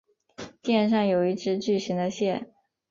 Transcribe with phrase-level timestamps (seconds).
[0.63, 2.51] 店上有一只巨型的蟹。